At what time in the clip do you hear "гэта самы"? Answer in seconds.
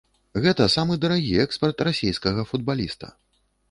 0.45-0.97